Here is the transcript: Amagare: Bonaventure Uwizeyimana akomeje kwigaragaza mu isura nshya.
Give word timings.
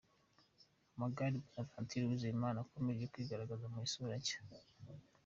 Amagare: 0.95 1.37
Bonaventure 1.51 2.05
Uwizeyimana 2.05 2.57
akomeje 2.65 3.09
kwigaragaza 3.13 3.65
mu 3.73 3.77
isura 3.87 4.15
nshya. 4.21 4.39